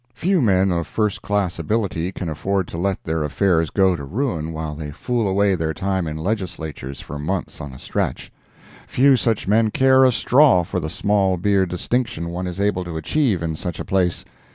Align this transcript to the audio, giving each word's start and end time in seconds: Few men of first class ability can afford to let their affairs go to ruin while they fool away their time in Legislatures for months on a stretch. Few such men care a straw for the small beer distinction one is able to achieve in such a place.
Few 0.15 0.41
men 0.41 0.71
of 0.71 0.87
first 0.87 1.21
class 1.21 1.59
ability 1.59 2.11
can 2.11 2.27
afford 2.27 2.67
to 2.69 2.77
let 2.79 3.03
their 3.03 3.23
affairs 3.23 3.69
go 3.69 3.95
to 3.95 4.03
ruin 4.03 4.51
while 4.51 4.73
they 4.73 4.89
fool 4.89 5.27
away 5.27 5.53
their 5.53 5.75
time 5.75 6.07
in 6.07 6.17
Legislatures 6.17 6.99
for 6.99 7.19
months 7.19 7.61
on 7.61 7.71
a 7.71 7.77
stretch. 7.77 8.31
Few 8.87 9.15
such 9.15 9.47
men 9.47 9.69
care 9.69 10.03
a 10.03 10.11
straw 10.11 10.63
for 10.63 10.79
the 10.79 10.89
small 10.89 11.37
beer 11.37 11.67
distinction 11.67 12.29
one 12.29 12.47
is 12.47 12.59
able 12.59 12.83
to 12.85 12.97
achieve 12.97 13.43
in 13.43 13.55
such 13.55 13.79
a 13.79 13.85
place. 13.85 14.25